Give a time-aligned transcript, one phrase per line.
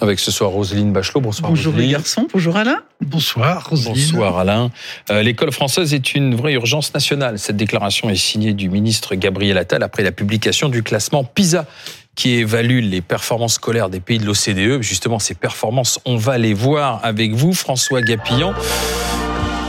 [0.00, 1.20] Avec ce soir Roselyne Bachelot.
[1.20, 1.50] Bonsoir.
[1.50, 1.88] Bonjour Roselyne.
[1.90, 2.78] les garçons, bonjour Alain.
[3.00, 3.94] Bonsoir, Roselyne.
[3.94, 4.70] Bonsoir Alain.
[5.10, 7.38] Euh, L'école française est une vraie urgence nationale.
[7.38, 11.66] Cette déclaration est signée du ministre Gabriel Attal après la publication du classement PISA
[12.14, 14.82] qui évalue les performances scolaires des pays de l'OCDE.
[14.82, 18.54] Justement, ces performances, on va les voir avec vous, François Gapillan.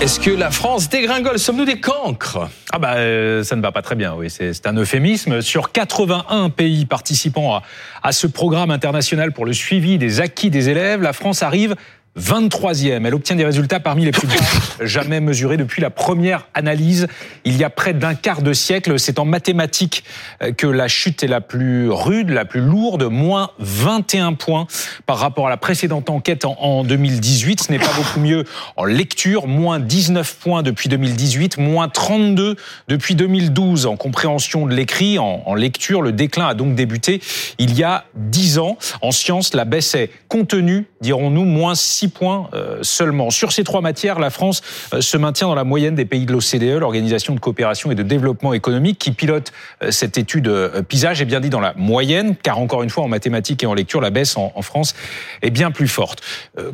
[0.02, 1.38] Est-ce que la France dégringole?
[1.38, 2.50] Sommes-nous des cancres?
[2.72, 5.42] Ah bah euh, ça ne va pas très bien, oui, c'est un euphémisme.
[5.42, 7.64] Sur 81 pays participant à,
[8.02, 11.76] à ce programme international pour le suivi des acquis des élèves, la France arrive
[12.20, 13.06] 23e.
[13.06, 14.36] Elle obtient des résultats parmi les plus bas
[14.82, 17.08] jamais mesurés depuis la première analyse
[17.46, 19.00] il y a près d'un quart de siècle.
[19.00, 20.04] C'est en mathématiques
[20.42, 24.68] euh, que la chute est la plus rude, la plus lourde, moins 21 points
[25.06, 27.64] par rapport à la précédente enquête en, en 2018.
[27.64, 28.44] Ce n'est pas beaucoup mieux
[28.76, 32.56] en lecture, moins 19 points depuis 2018, moins 32
[32.88, 36.02] depuis 2012 en compréhension de l'écrit, en lecture.
[36.02, 37.22] Le déclin a donc débuté
[37.58, 38.78] il y a 10 ans.
[39.02, 43.30] En sciences, la baisse est contenue, dirons-nous, moins 6 points euh, seulement.
[43.30, 44.62] Sur ces trois matières, la France
[44.94, 48.04] euh, se maintient dans la moyenne des pays de l'OCDE, l'Organisation de coopération et de
[48.04, 49.52] développement économique, qui pilote
[49.84, 50.52] euh, cette étude
[50.88, 51.14] PISA.
[51.14, 54.02] J'ai bien dit dans la moyenne, car encore une fois, en mathématiques et en lecture,
[54.02, 54.94] la baisse en, France
[55.42, 56.22] est bien plus forte.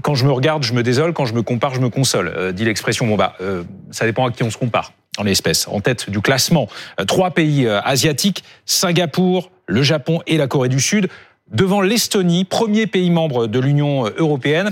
[0.01, 1.13] Quand je me regarde, je me désole.
[1.13, 2.51] Quand je me compare, je me console.
[2.53, 3.05] Dit l'expression.
[3.05, 3.37] Bon bah,
[3.91, 4.93] ça dépend à qui on se compare.
[5.19, 6.67] En l'espèce, en tête du classement,
[7.07, 11.09] trois pays asiatiques Singapour, le Japon et la Corée du Sud,
[11.51, 14.71] devant l'Estonie, premier pays membre de l'Union européenne.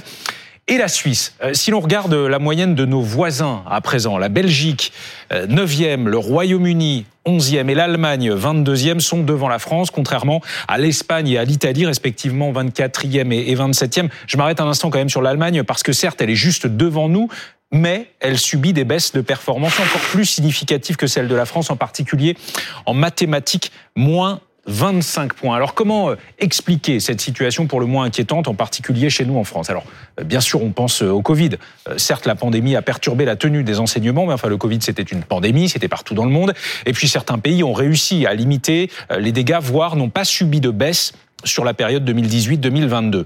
[0.67, 1.33] Et la Suisse.
[1.43, 4.93] Euh, Si l'on regarde la moyenne de nos voisins à présent, la Belgique,
[5.33, 11.27] euh, 9e, le Royaume-Uni, 11e et l'Allemagne, 22e, sont devant la France, contrairement à l'Espagne
[11.27, 14.09] et à l'Italie, respectivement 24e et et 27e.
[14.25, 17.09] Je m'arrête un instant quand même sur l'Allemagne, parce que certes, elle est juste devant
[17.09, 17.27] nous,
[17.73, 21.71] mais elle subit des baisses de performance encore plus significatives que celles de la France,
[21.71, 22.37] en particulier
[22.85, 25.55] en mathématiques, moins 25 points.
[25.55, 29.43] Alors comment euh, expliquer cette situation pour le moins inquiétante, en particulier chez nous en
[29.43, 29.69] France?
[29.69, 29.85] Alors
[30.19, 31.51] euh, bien sûr, on pense euh, au Covid.
[31.97, 35.23] Certes, la pandémie a perturbé la tenue des enseignements, mais enfin le Covid c'était une
[35.23, 36.53] pandémie, c'était partout dans le monde.
[36.85, 40.69] Et puis certains pays ont réussi à limiter les dégâts, voire n'ont pas subi de
[40.69, 43.25] baisse sur la période 2018-2022.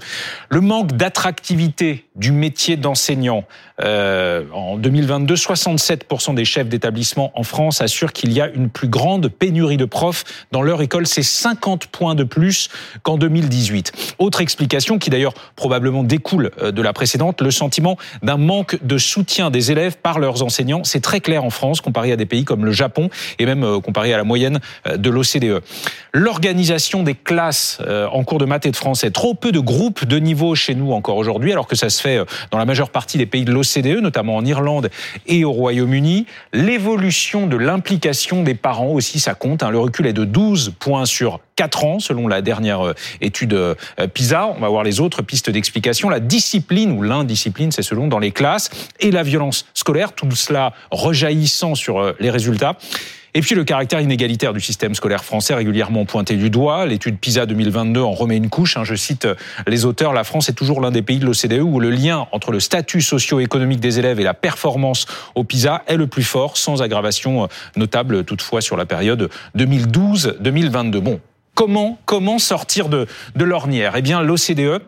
[0.50, 3.44] Le manque d'attractivité du métier d'enseignant.
[3.84, 8.88] Euh, en 2022, 67% des chefs d'établissement en France assurent qu'il y a une plus
[8.88, 11.06] grande pénurie de profs dans leur école.
[11.06, 12.70] C'est 50 points de plus
[13.04, 14.16] qu'en 2018.
[14.18, 18.98] Autre explication qui d'ailleurs probablement découle euh, de la précédente, le sentiment d'un manque de
[18.98, 20.84] soutien des élèves par leurs enseignants.
[20.84, 23.80] C'est très clair en France comparé à des pays comme le Japon et même euh,
[23.80, 25.62] comparé à la moyenne euh, de l'OCDE.
[26.14, 29.12] L'organisation des classes euh, en cours de maths et de français.
[29.12, 32.18] Trop peu de groupes de niveau chez nous encore aujourd'hui, alors que ça se fait
[32.18, 34.90] euh, dans la majeure partie des pays de l'OCDE, notamment en Irlande
[35.28, 36.26] et au Royaume-Uni.
[36.54, 39.64] L'évolution de l'implication des parents aussi, ça compte.
[39.64, 39.70] hein.
[39.70, 43.76] Le recul est de 12 points sur 4 ans, selon la dernière euh, étude euh,
[44.14, 44.48] PISA.
[44.56, 46.08] On va voir les autres pistes d'explication.
[46.08, 48.70] La discipline, ou l'indiscipline, c'est selon, dans les classes,
[49.00, 52.78] et la violence scolaire, tout cela rejaillissant sur euh, les résultats.
[53.38, 56.88] Et puis le caractère inégalitaire du système scolaire français régulièrement pointé du doigt.
[56.88, 58.78] L'étude PISA 2022 en remet une couche.
[58.78, 58.84] hein.
[58.84, 59.36] Je cite euh,
[59.68, 62.52] les auteurs, la France est toujours l'un des pays de l'OCDE où le lien entre
[62.52, 65.06] le statut socio-économique des élèves et la performance
[65.36, 70.98] au PISA est le plus fort, sans aggravation euh, notable toutefois sur la période 2012-2022.
[70.98, 71.20] Bon,
[71.54, 73.06] comment, comment sortir de,
[73.36, 73.94] de l'ornière?
[73.98, 74.82] Eh bien, l'OCDE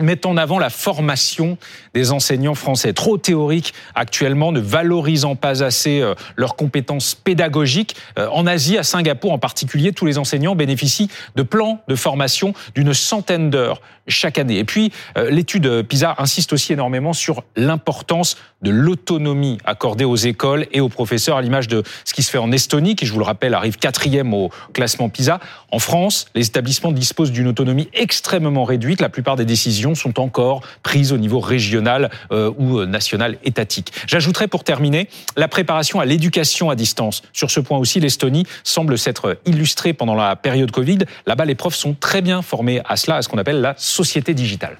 [0.00, 1.58] met en avant la formation
[1.94, 7.94] des enseignants français, trop théorique actuellement, ne valorisant pas assez euh, leurs compétences pédagogiques.
[8.18, 12.54] Euh, En Asie, à Singapour en particulier, tous les enseignants bénéficient de plans de formation
[12.74, 14.58] d'une centaine d'heures chaque année.
[14.58, 20.66] Et puis, euh, l'étude PISA insiste aussi énormément sur l'importance de l'autonomie accordée aux écoles
[20.72, 23.18] et aux professeurs, à l'image de ce qui se fait en Estonie, qui, je vous
[23.18, 25.38] le rappelle, arrive quatrième au classement PISA.
[25.70, 29.00] En France, les établissements disposent d'une autonomie extrêmement réduite.
[29.00, 33.92] La plupart des décisions sont encore prises au niveau régional euh, ou euh, national étatique.
[34.06, 37.22] J'ajouterai pour terminer la préparation à l'éducation à distance.
[37.32, 40.98] Sur ce point aussi, l'Estonie semble s'être illustrée pendant la période Covid.
[41.26, 44.34] Là-bas, les profs sont très bien formés à cela, à ce qu'on appelle la société
[44.34, 44.78] digitale.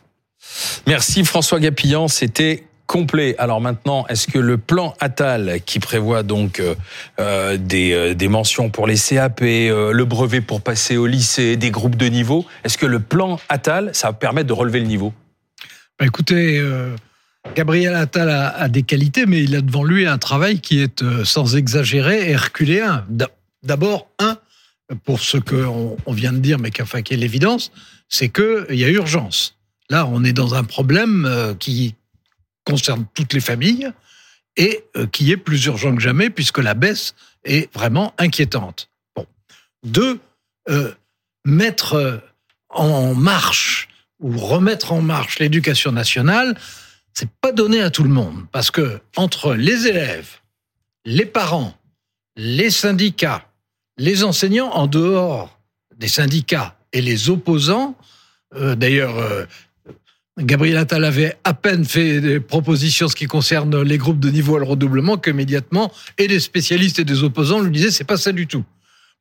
[0.87, 3.35] Merci François Gapillan, c'était complet.
[3.39, 6.75] Alors maintenant, est-ce que le plan Attal, qui prévoit donc euh,
[7.21, 11.57] euh, des, euh, des mentions pour les CAP, euh, le brevet pour passer au lycée,
[11.57, 14.85] des groupes de niveau, est-ce que le plan Attal, ça va permettre de relever le
[14.85, 15.15] niveau?
[15.99, 16.63] Bah, écoutez,
[17.57, 21.57] Gabriel Attal a, des qualités, mais il a devant lui un travail qui est, sans
[21.57, 23.07] exagérer, herculéen.
[23.09, 23.31] D'a-
[23.63, 24.37] D'abord, un,
[25.05, 27.73] pour ce qu'on on vient de dire, mais enfin, qui est l'évidence,
[28.11, 29.57] c'est qu'il y a urgence.
[29.89, 31.95] Là, on est dans un problème qui
[32.65, 33.93] concerne toutes les familles
[34.57, 37.15] et euh, qui est plus urgent que jamais puisque la baisse
[37.45, 38.89] est vraiment inquiétante.
[39.85, 40.21] Deux,
[40.69, 40.93] euh,
[41.45, 42.23] mettre
[42.69, 43.89] en marche
[44.21, 46.57] ou remettre en marche l'éducation nationale,
[47.13, 50.39] c'est pas donné à tout le monde parce que entre les élèves,
[51.05, 51.75] les parents,
[52.37, 53.47] les syndicats,
[53.99, 55.59] les enseignants en dehors
[55.97, 57.97] des syndicats et les opposants,
[58.55, 59.45] euh, d'ailleurs, euh,
[60.39, 64.57] Gabriel Attal avait à peine fait des propositions ce qui concerne les groupes de niveau
[64.57, 68.33] à le redoublement qu'immédiatement, et des spécialistes et des opposants lui disaient c'est pas ça
[68.33, 68.65] du tout.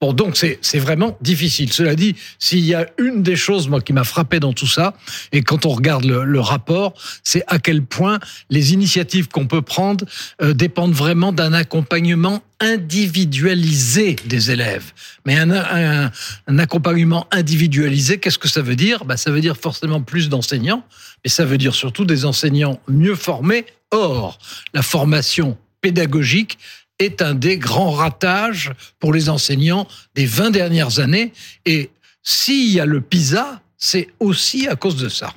[0.01, 1.71] Bon, donc c'est vraiment difficile.
[1.71, 4.95] Cela dit, s'il y a une des choses moi qui m'a frappé dans tout ça,
[5.31, 8.19] et quand on regarde le, rapport, c'est à quel point
[8.49, 10.03] les initiatives qu'on peut prendre
[10.41, 14.91] euh, dépendent vraiment d'un accompagnement individualisé des élèves.
[15.27, 16.11] Mais un,
[16.57, 19.05] accompagnement individualisé, qu'est-ce que ça veut dire?
[19.05, 20.83] Bah, Ça veut dire forcément plus d'enseignants,
[21.23, 23.65] mais ça veut dire surtout des enseignants mieux formés.
[23.91, 24.39] Or,
[24.73, 26.57] la formation pédagogique,
[27.01, 31.33] est un des grands ratages pour les enseignants des 20 dernières années.
[31.65, 31.89] Et
[32.23, 35.33] s'il y a le PISA, c'est aussi à cause de ça.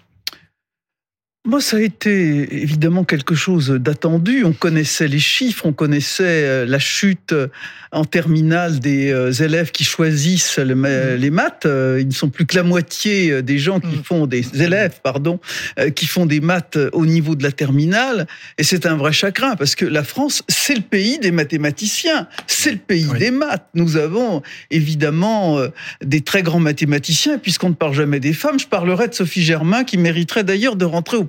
[1.46, 4.44] Moi, ça a été évidemment quelque chose d'attendu.
[4.46, 7.34] On connaissait les chiffres, on connaissait euh, la chute
[7.92, 11.16] en terminale des euh, élèves qui choisissent mm.
[11.16, 11.66] les maths.
[11.66, 14.04] Euh, ils ne sont plus que la moitié des gens qui mm.
[14.04, 15.38] font des élèves, pardon,
[15.94, 18.26] qui font des maths au niveau de la terminale.
[18.56, 22.70] Et c'est un vrai chagrin parce que la France, c'est le pays des mathématiciens, c'est
[22.70, 23.68] le pays des maths.
[23.74, 25.58] Nous avons évidemment
[26.02, 27.36] des très grands mathématiciens.
[27.36, 30.86] Puisqu'on ne parle jamais des femmes, je parlerai de Sophie Germain qui mériterait d'ailleurs de
[30.86, 31.24] rentrer au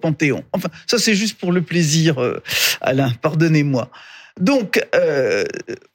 [0.52, 2.42] Enfin, ça c'est juste pour le plaisir, euh,
[2.82, 3.90] Alain, pardonnez-moi.
[4.40, 5.46] Donc, euh,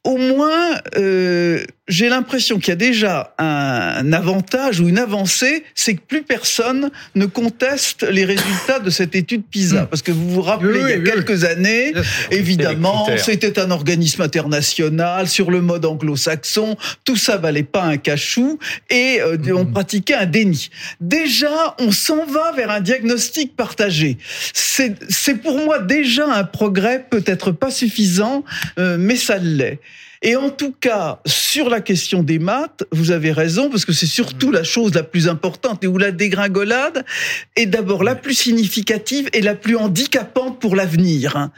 [0.03, 5.95] au moins, euh, j'ai l'impression qu'il y a déjà un, avantage ou une avancée, c'est
[5.95, 9.83] que plus personne ne conteste les résultats de cette étude PISA.
[9.83, 9.87] Hmm.
[9.89, 11.93] Parce que vous vous rappelez, il y a quelques années,
[12.31, 18.59] évidemment, c'était un organisme international sur le mode anglo-saxon, tout ça valait pas un cachou,
[18.89, 19.73] et euh, on hmm.
[19.73, 20.71] pratiquait un déni.
[21.01, 24.17] Déjà, on s'en va vers un diagnostic partagé.
[24.55, 28.30] C'est pour moi déjà un progrès, peut-être pas suffisant,
[28.79, 29.81] euh, mais ça l'est.
[30.23, 34.07] Et en tout cas, sur la question des maths, vous avez raison, parce que c'est
[34.07, 37.05] surtout la chose la plus importante et où la dégringolade
[37.57, 41.49] est d'abord la plus significative et la plus handicapante pour l'avenir.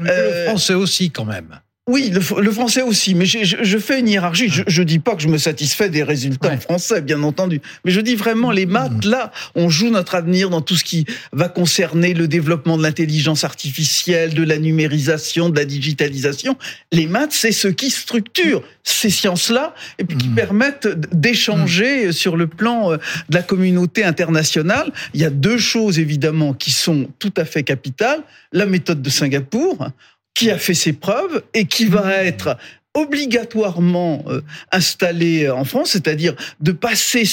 [0.00, 1.60] Le euh, français aussi, quand même.
[1.88, 4.50] Oui, le, français aussi, mais je, je, fais une hiérarchie.
[4.50, 7.90] Je, ne dis pas que je me satisfais des résultats en français, bien entendu, mais
[7.90, 9.06] je dis vraiment les maths.
[9.06, 13.42] Là, on joue notre avenir dans tout ce qui va concerner le développement de l'intelligence
[13.42, 16.58] artificielle, de la numérisation, de la digitalisation.
[16.92, 20.34] Les maths, c'est ce qui structure ces sciences-là et puis qui mmh.
[20.34, 22.12] permettent d'échanger mmh.
[22.12, 22.96] sur le plan euh,
[23.30, 24.92] de la communauté internationale.
[25.14, 28.20] Il y a deux choses évidemment qui sont tout à fait capitales
[28.52, 29.90] la méthode de Singapour
[30.34, 32.56] qui a fait ses preuves et qui va être
[32.94, 34.40] obligatoirement euh,
[34.72, 37.24] installé en France, c'est-à-dire de passer,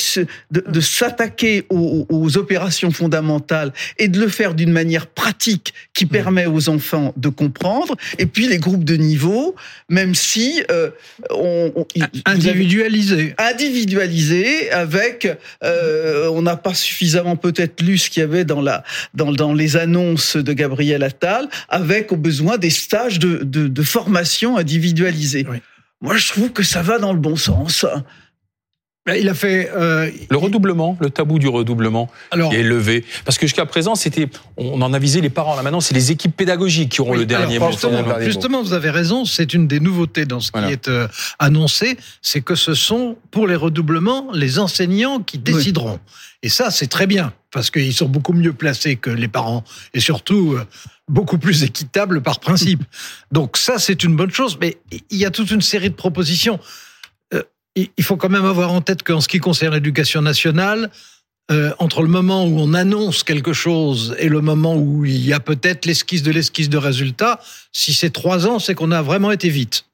[0.51, 6.09] de, s'attaquer aux, opérations fondamentales et de le faire d'une manière pratique qui mmh.
[6.09, 7.95] permet aux enfants de comprendre.
[8.19, 9.55] Et puis les groupes de niveau,
[9.89, 10.91] même si euh,
[11.31, 11.85] on,
[12.25, 15.27] individualisé, individualisé avec,
[15.63, 19.53] euh, on n'a pas suffisamment peut-être lu ce qu'il y avait dans la dans, dans
[19.53, 25.45] les annonces de Gabriel Attal, avec au besoin des stages de, de, de formation individualisés.
[26.01, 27.85] Moi, je trouve que ça va dans le bon sens.
[29.05, 33.05] Ben, il a fait euh, le redoublement, le tabou du redoublement alors, qui est levé.
[33.23, 34.27] Parce que jusqu'à présent, c'était,
[34.57, 35.55] on en avisait les parents.
[35.55, 37.69] Là maintenant, c'est les équipes pédagogiques qui auront le dernier mot.
[38.19, 39.23] Justement, vous avez raison.
[39.23, 43.45] C'est une des nouveautés dans ce qui est euh, annoncé, c'est que ce sont pour
[43.45, 45.99] les redoublements les enseignants qui décideront.
[46.41, 49.99] Et ça, c'est très bien parce qu'ils sont beaucoup mieux placés que les parents et
[49.99, 50.65] surtout euh,
[51.07, 52.83] beaucoup plus équitables par principe.
[53.31, 54.57] Donc ça, c'est une bonne chose.
[54.59, 54.77] Mais
[55.09, 56.59] il y a toute une série de propositions
[57.75, 60.89] il faut quand même avoir en tête qu'en ce qui concerne l'éducation nationale,
[61.51, 65.33] euh, entre le moment où on annonce quelque chose et le moment où il y
[65.33, 67.39] a peut-être l'esquisse de l'esquisse de résultat,
[67.71, 69.85] si c'est trois ans, c'est qu'on a vraiment été vite.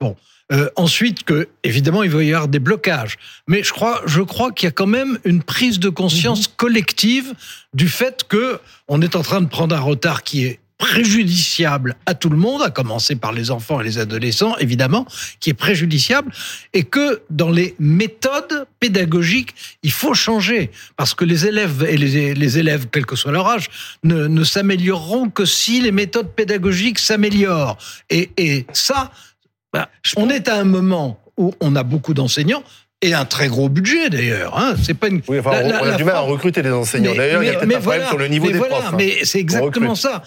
[0.00, 0.16] Bon.
[0.52, 4.52] Euh, ensuite, que évidemment, il va y avoir des blocages, mais je crois, je crois
[4.52, 6.54] qu'il y a quand même une prise de conscience mhm.
[6.56, 7.34] collective
[7.74, 12.14] du fait que on est en train de prendre un retard qui est préjudiciable à
[12.14, 15.06] tout le monde, à commencer par les enfants et les adolescents, évidemment,
[15.40, 16.32] qui est préjudiciable,
[16.74, 22.58] et que dans les méthodes pédagogiques, il faut changer, parce que les élèves et les,
[22.58, 23.68] élèves, quel que soit leur âge,
[24.04, 27.78] ne, ne s'amélioreront que si les méthodes pédagogiques s'améliorent.
[28.10, 29.12] Et, et ça,
[29.76, 32.62] bah, on est à un moment où on a beaucoup d'enseignants,
[33.02, 34.58] et un très gros budget d'ailleurs.
[34.58, 34.74] Hein.
[34.82, 35.20] C'est pas une.
[35.28, 37.14] Oui, enfin, on, a du mal à recruter des enseignants.
[37.14, 38.92] D'ailleurs, il y a peut-être un problème sur le niveau des voilà, profs.
[38.92, 38.96] Hein.
[38.96, 40.22] Mais c'est exactement ça.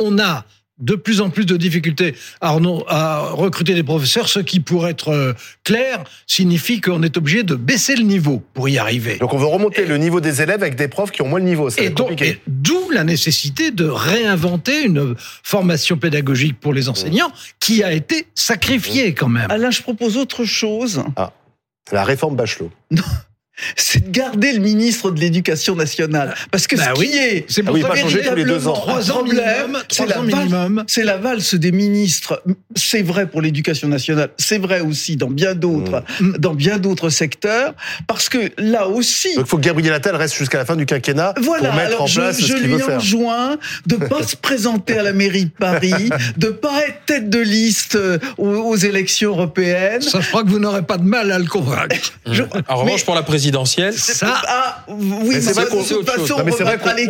[0.00, 0.44] On, a
[0.78, 2.56] de plus en plus de difficultés à,
[2.88, 5.32] à, recruter des professeurs, ce qui, pour être euh,
[5.64, 9.16] clair, signifie qu'on est obligé de baisser le niveau pour y arriver.
[9.16, 11.46] Donc on veut remonter le niveau des élèves avec des profs qui ont moins le
[11.46, 11.70] niveau.
[11.70, 12.40] C'est compliqué.
[12.46, 19.14] D'où la nécessité de réinventer une formation pédagogique pour les enseignants qui a été sacrifiée
[19.14, 19.50] quand même.
[19.50, 21.02] Alain, je propose autre chose.
[21.16, 21.32] Ah,
[21.92, 22.70] la réforme Bachelot.
[23.76, 26.34] C'est de garder le ministre de l'Éducation nationale.
[26.50, 27.10] Parce que bah ce oui.
[27.10, 28.74] qui est, c'est pour ah oui, pas changer tous les deux ans.
[28.74, 30.84] Trois ans minimum, c'est la, minimum.
[30.86, 32.42] C'est la valse des ministres.
[32.74, 34.30] C'est vrai pour l'Éducation nationale.
[34.36, 36.32] C'est vrai aussi dans bien d'autres, mmh.
[36.38, 37.74] dans bien d'autres secteurs.
[38.06, 39.34] Parce que là aussi.
[39.34, 41.88] Donc il faut que Gabriel Attal reste jusqu'à la fin du quinquennat voilà, pour mettre
[41.88, 42.96] alors en je, place je ce qu'il lui veut faire.
[42.96, 47.38] enjoins de pas se présenter à la mairie de Paris, de pas être tête de
[47.38, 47.98] liste
[48.38, 50.02] aux, aux élections européennes.
[50.02, 52.12] Ça, je crois que vous n'aurez pas de mal à le convaincre.
[52.26, 55.78] Je, en revanche, pour la présidentielle, ça, ah, oui, c'est vrai qu'on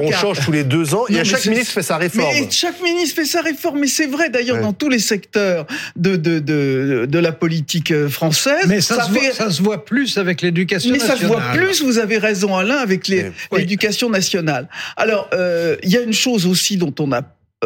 [0.07, 1.05] on change tous les deux ans.
[1.09, 2.33] Non, et chaque ministre fait sa réforme.
[2.33, 3.81] Mais chaque ministre fait sa réforme.
[3.81, 4.63] Mais c'est vrai d'ailleurs ouais.
[4.63, 5.67] dans tous les secteurs
[5.97, 8.67] de, de, de, de la politique euh, française.
[8.67, 9.21] Mais ça, ça, se, fait...
[9.21, 11.17] voit, ça se voit plus avec l'éducation nationale.
[11.17, 14.69] Mais ça se voit plus, vous avez raison Alain, avec l'éducation nationale.
[14.97, 17.23] Alors, euh, il y a une chose aussi dont on a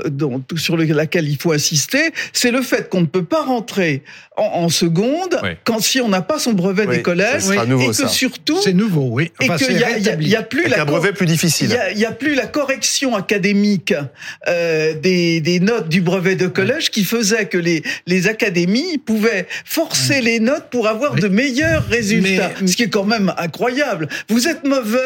[0.09, 4.05] dont, sur laquelle il faut insister, c'est le fait qu'on ne peut pas rentrer
[4.37, 5.51] en, en seconde Oui.
[5.65, 7.93] quand si on n'a pas son brevet Oui, des collèges ça sera nouveau, et que
[7.95, 8.09] ça.
[8.09, 9.33] surtout C'est nouveau, oui.
[9.41, 11.71] et qu'il a, il y a- y plus Avec la un brevet plus il difficile.
[11.71, 13.93] y a, il y a plus la correction académique
[14.49, 19.49] euh, des, des notes du brevet de collège qui faisait que les, les académies pouvaient
[19.65, 21.21] forcer les notes pour avoir Oui.
[21.21, 22.53] de meilleurs résultats.
[22.61, 24.09] Mais- Ce qui est quand même incroyable.
[24.29, 24.99] Vous êtes mauvais,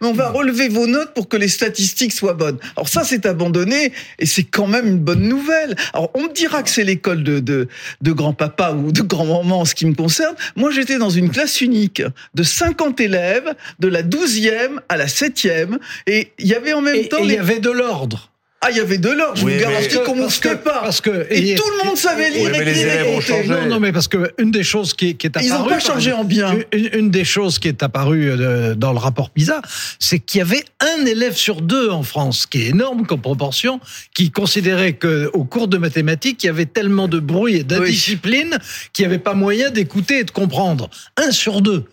[0.00, 2.58] mais on va relever vos notes pour que les statistiques soient bonnes.
[2.76, 5.76] Alors ça, c'est abandonné et c'est quand même une bonne nouvelle.
[5.92, 7.68] Alors on me dira que c'est l'école de, de,
[8.00, 10.34] de grand-papa ou de grand-maman en ce qui me concerne.
[10.56, 12.02] Moi, j'étais dans une classe unique
[12.34, 16.96] de 50 élèves, de la 12e à la 7e, et il y avait en même
[16.96, 17.18] Et temps...
[17.18, 18.31] et il les- y avait de l'ordre.
[18.64, 20.82] Ah, il y avait de l'ordre, je Oui, vous garantis qu'on que- mouftait pas.
[20.82, 23.26] Parce que, Et tout le monde savait lire, Oui, les élèves ont compter.
[23.26, 23.48] changé.
[23.48, 25.46] Non, non, mais parce que une des choses qui, qui est apparue.
[25.46, 26.54] Ils n'ont pas changé en bien.
[26.72, 29.60] Une, une des choses qui est apparue euh, dans le rapport PISA,
[29.98, 33.20] c'est qu'il y avait un élève sur deux en France, ce qui est énorme comme
[33.20, 33.80] proportion,
[34.14, 38.58] qui considérait que au cours de mathématiques, il y avait tellement de bruit et d'indiscipline
[38.92, 40.88] qu'il n'y avait pas moyen d'écouter et de comprendre.
[41.16, 41.84] Un sur deux.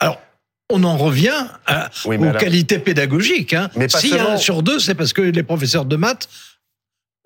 [0.00, 0.20] Alors.
[0.76, 3.54] On en revient à- Oui, mais aux qualités pédagogiques.
[3.54, 3.70] Hein.
[3.76, 6.28] Mais pas S'il y a un sur deux, c'est parce que les professeurs de maths,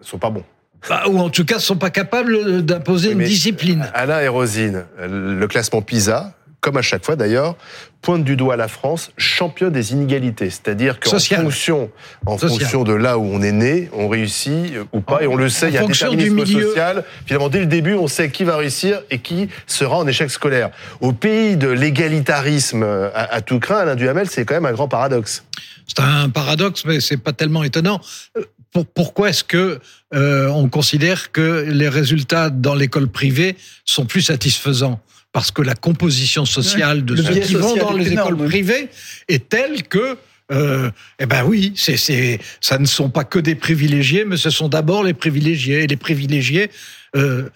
[0.03, 0.45] sont pas bons.
[0.89, 3.91] bah, ou en tout cas, sont pas capables d'imposer Oui, une discipline.
[3.95, 7.57] Alain et Rosine, le classement PISA, comme à chaque fois d'ailleurs,
[8.03, 10.51] pointe du doigt la France championne des inégalités.
[10.51, 11.91] C'est-à-dire qu'en fonction,
[12.27, 12.61] en Social.
[12.61, 15.49] fonction de là où on est né, on réussit euh, ou pas, et on le
[15.49, 17.05] sait, il y a un déterminisme social.
[17.27, 20.71] Finalement, dès le début, on sait qui va réussir et qui sera en échec scolaire.
[21.01, 24.73] Au pays de l'égalitarisme euh, à, à tout craint, Alain Duhamel, c'est quand même un
[24.73, 25.45] grand paradoxe.
[25.87, 28.01] C'est un paradoxe, mais c'est pas tellement étonnant.
[28.37, 29.81] Euh, pour- pourquoi est-ce que
[30.15, 35.01] euh, on considère que les résultats dans l'école privée sont plus satisfaisants?
[35.33, 38.49] Parce que la composition sociale de Le ceux qui vont social dans les énorme, écoles
[38.49, 38.89] privées
[39.29, 40.17] est telle que
[40.51, 44.49] euh, eh ben oui, c'est, c'est, ça ne sont pas que des privilégiés, mais ce
[44.49, 45.83] sont d'abord les privilégiés.
[45.83, 46.71] Et les privilégiés
[47.17, 47.51] euh,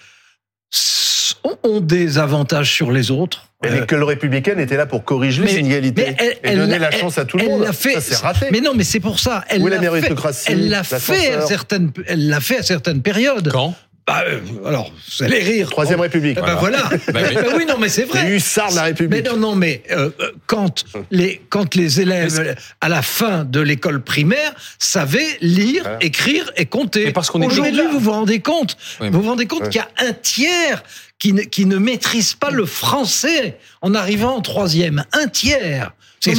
[1.64, 3.46] ont des avantages sur les autres.
[3.64, 6.90] Et Euh, l'école républicaine était là pour corriger mais- les inégalités et elle donner l'a-
[6.90, 7.64] la chance à tout le monde.
[7.72, 7.94] fait.
[7.94, 8.46] Ça, c'est raté.
[8.50, 9.44] Mais non, mais c'est pour ça.
[9.48, 10.14] Elle Où est la fait-
[10.48, 11.92] Elle l'a fait à certaines.
[12.06, 13.50] Elle l'a fait à certaines périodes.
[13.50, 13.74] Quand?
[14.06, 15.70] Bah, euh, alors, vous allez rire.
[15.70, 16.36] Troisième République.
[16.40, 16.82] Eh ben voilà.
[17.12, 17.34] Bah oui.
[17.34, 18.30] Bah oui, non, mais c'est Les vrai.
[18.32, 19.26] hussards de la Mais République.
[19.26, 24.02] non, non, mais euh, euh, quand les quand les élèves à la fin de l'école
[24.02, 27.04] primaire savaient lire, écrire et compter.
[27.06, 27.88] Mais parce qu'on est Aujourd'hui, là.
[27.92, 28.76] vous vous rendez compte?
[29.00, 29.68] Oui, Vous vous rendez compte Ouais.
[29.68, 30.82] qu'il y a un tiers
[31.20, 35.04] qui ne, qui ne maîtrise pas le français en arrivant en troisième.
[35.12, 35.92] Un tiers.
[36.30, 36.36] C'est-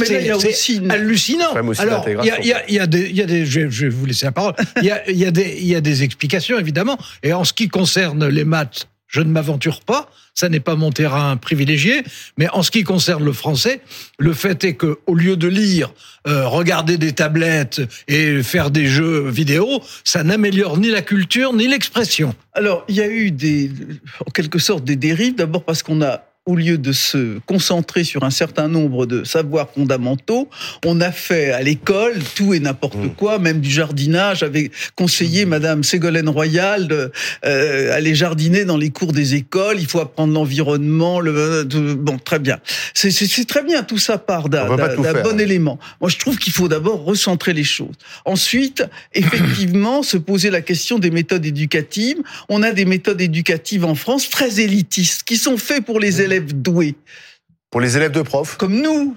[0.90, 1.52] hallucinant.
[1.82, 3.60] Alors, il y a, y a- il y a des, il y a des, je
[3.60, 4.54] vais, je vais vous laisser la parole.
[4.80, 6.96] Il y a, il y a des, il y a des explications évidemment.
[7.22, 10.10] Et en ce qui concerne les maths, je ne m'aventure pas.
[10.36, 12.02] Ça n'est pas mon terrain privilégié.
[12.38, 13.80] Mais en ce qui concerne le français,
[14.18, 15.92] le fait est que au lieu de lire,
[16.26, 21.68] euh, regarder des tablettes et faire des jeux vidéo, ça n'améliore ni la culture ni
[21.68, 22.34] l'expression.
[22.54, 23.70] Alors, il y a eu des,
[24.26, 25.36] en quelque sorte des dérives.
[25.36, 29.70] D'abord parce qu'on a, au lieu de se concentrer sur un certain nombre de savoirs
[29.74, 30.50] fondamentaux,
[30.84, 33.14] on a fait à l'école tout et n'importe Mm.
[33.16, 34.40] quoi, même du jardinage.
[34.40, 37.10] J'avais conseillé Madame Ségolène Royal de
[37.46, 39.76] euh, aller jardiner dans les cours des écoles.
[39.80, 41.18] Il faut apprendre l'environnement.
[41.18, 42.58] Le, de- bon, très bien.
[42.92, 43.82] C'est- très bien.
[43.82, 45.38] Tout ça part d'un bon hein.
[45.38, 45.78] élément.
[46.02, 47.94] Moi, je trouve qu'il faut d'abord recentrer les choses.
[48.26, 48.84] Ensuite,
[49.14, 52.18] effectivement, se poser la question des méthodes éducatives.
[52.50, 56.33] On a des méthodes éducatives en France très élitistes, qui sont faites pour les élèves
[56.40, 56.94] doués,
[57.70, 59.16] Pour les élèves de prof, comme nous.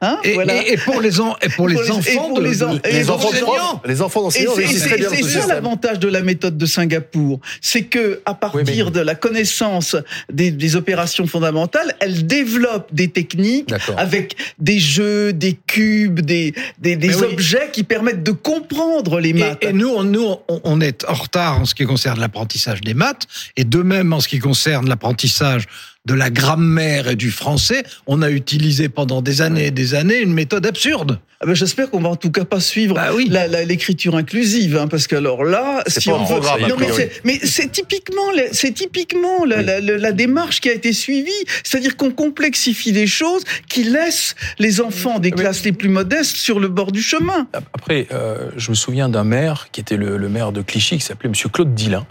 [0.00, 0.62] Hein, Et, voilà.
[0.62, 2.80] et- et pour les, en- et pour les Pour enfants pour de- les en- et
[2.84, 3.46] Les les enfants de enseignants.
[3.46, 8.20] profs, les enfants Et d'enseignants c'est- ça l'avantage de la méthode de Singapour, c'est que
[8.24, 9.96] à partir Oui, mais- de la connaissance
[10.32, 16.94] des, des opérations fondamentales, elle développe des techniques avec des jeux, des cubes, des, des,
[16.94, 17.32] des Mais oui.
[17.32, 19.58] objets qui permettent de comprendre les maths.
[19.62, 22.82] Et, et nous, on, nous, on- on est en retard en ce qui concerne l'apprentissage
[22.82, 23.26] des maths,
[23.56, 25.64] et de même en ce qui concerne l'apprentissage
[26.08, 30.18] de la grammaire et du français, on a utilisé pendant des années et des années
[30.20, 31.20] une méthode absurde.
[31.40, 33.30] Ah ben, J'espère qu'on va en tout cas pas suivre Bah oui.
[33.66, 37.12] l'écriture inclusive, hein, parce que alors là, C'est si pas on veut, non mais c'est,
[37.24, 39.64] mais c'est typiquement, la- c'est typiquement la, Oui.
[39.66, 41.30] la- la- la démarche qui a été suivie,
[41.62, 46.36] c'est-à-dire qu'on complexifie des choses qui laissent les enfants des Mais- classes les plus modestes
[46.38, 47.46] sur le bord du chemin.
[47.74, 51.04] Après, euh, je me souviens d'un maire qui était le, le maire de Clichy, qui
[51.04, 52.06] s'appelait Monsieur Claude Dillin,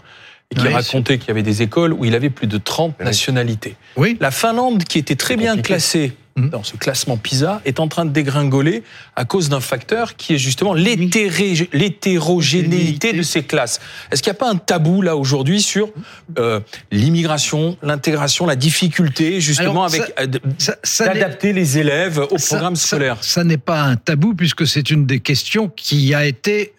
[0.50, 2.94] et qui Oui, racontait qu'il y avait des écoles où il avait plus de 30
[2.98, 3.04] Oui.
[3.04, 3.76] nationalités.
[3.96, 4.16] Oui.
[4.20, 5.66] La Finlande, qui était très bien compliqué.
[5.68, 6.50] classée Mhm.
[6.50, 8.82] dans ce classement PISA, est en train de dégringoler
[9.16, 13.80] à cause d'un facteur qui est justement l'hétérogénéité de ces classes.
[14.12, 15.90] Est-ce qu'il n'y a pas un tabou là aujourd'hui sur
[16.38, 16.60] euh,
[16.92, 20.02] l'immigration, l'intégration, la difficulté justement Alors, avec
[20.58, 23.16] ça- euh, d'adapter les élèves au ça- programme ça- scolaire?
[23.20, 26.72] Ça, n'est pas un tabou puisque c'est une des questions qui a été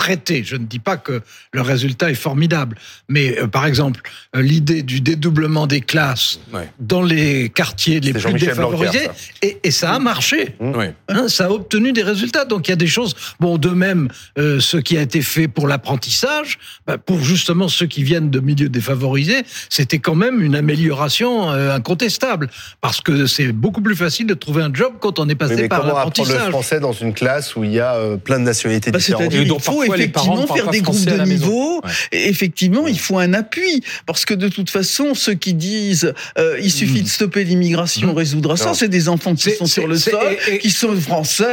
[0.00, 2.76] Je ne dis pas que le résultat est formidable,
[3.08, 4.00] mais euh, par exemple
[4.36, 6.68] euh, l'idée du dédoublement des classes Ouais.
[6.78, 9.46] dans les quartiers les plus défavorisés, Blanquer, ça.
[9.46, 10.54] et, et ça a marché.
[10.60, 10.94] Ouais.
[11.08, 12.44] Hein, ça a obtenu des résultats.
[12.44, 13.14] Donc il y a des choses.
[13.38, 17.86] Bon, de même, euh, ce qui a été fait pour l'apprentissage, bah, pour justement ceux
[17.86, 22.48] qui viennent de milieux défavorisés, c'était quand même une amélioration incontestable.
[22.80, 25.68] Parce que c'est beaucoup plus facile de trouver un job quand on est passé mais
[25.68, 26.50] par comment apprendre le l'apprentissage.
[26.50, 29.60] français dans une classe où il y a plein de nationalités Bah, différentes Et donc,
[29.60, 31.80] faut parfois, effectivement faire des groupes de niveau.
[31.84, 31.90] Ouais.
[32.12, 33.82] Et effectivement, il faut un appui.
[34.06, 37.04] Parce que de toute façon, ceux qui disent euh, il suffit Mm.
[37.04, 38.10] de stopper l'immigration, Mm.
[38.10, 38.74] on résoudra ça, Non.
[38.74, 40.14] c'est des enfants qui sont sur le sol,
[40.48, 41.44] et- et- qui sont français,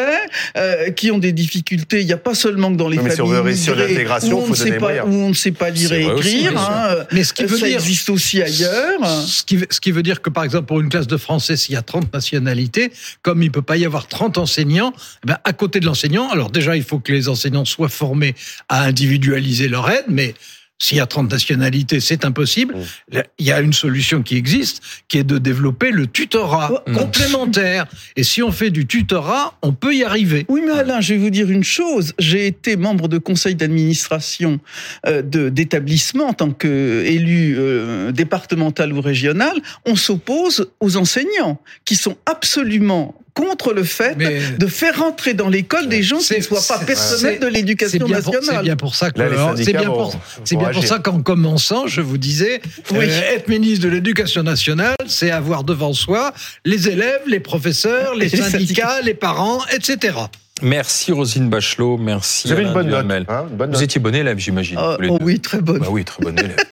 [0.58, 2.02] euh, qui ont des difficultés.
[2.02, 3.74] Il n'y a pas seulement que dans les Oui, mais si on familles veut réussir
[3.74, 6.38] immigrées l'intégration, où on faut donner pas où on ne sait pas lire et aussi,
[6.46, 6.58] écrire.
[6.60, 9.06] hein, euh, Mais ce qui veut ça dire, existe aussi ailleurs.
[9.28, 11.74] ce qui, ce qui veut dire que par exemple pour une classe de français, s'il
[11.76, 12.92] y a 30 nationalités,
[13.22, 16.50] comme il peut pas y avoir 30 enseignants, eh ben, à côté de l'enseignant, alors
[16.52, 18.27] déjà il faut que les enseignants soient formés
[18.70, 20.34] à individualiser leur aide, mais
[20.80, 22.76] s'il y a 30 nationalités, c'est impossible.
[22.76, 23.16] Mm.
[23.16, 26.94] Là, Il y a une solution qui existe, qui est de développer le tutorat Mm.
[26.96, 27.86] complémentaire.
[28.16, 30.46] Et si on fait du tutorat, on peut y arriver.
[30.50, 32.14] Oui, mais Alain, je vais vous dire une chose.
[32.20, 34.60] J'ai été membre de conseil d'administration
[35.08, 39.56] euh, d'établissement en tant qu'élu euh, départemental ou régional.
[39.86, 45.48] On s'oppose aux enseignants qui sont absolument contre le fait Mais de faire rentrer dans
[45.48, 48.64] l'école des gens qui ne soient pas personnels de l'éducation pour- c'est nationale.
[48.64, 50.20] bien pour ça que c'est syndicats bien pour,
[50.50, 52.98] bien pour ça qu'en commençant, je vous disais, Oui.
[53.02, 56.34] euh, être ministre de l'Éducation nationale, c'est avoir devant soi
[56.66, 59.02] les élèves, les professeurs, les, Les syndicats, syndicats.
[59.04, 60.18] les parents, etc.
[60.64, 62.48] Merci Rosine Bachelot, merci.
[62.48, 63.06] Vous avez une bonne note.
[63.30, 64.80] Hein, une bonne Vous étiez bon élève, j'imagine.
[65.00, 65.78] Les oh oui, très bonne.
[65.78, 66.58] Bah oui, très bon élève.